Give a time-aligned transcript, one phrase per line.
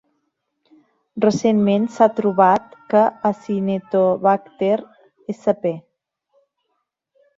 [1.25, 4.73] Recentment s'ha trobat que "Acinetobacter"
[5.37, 5.71] sp.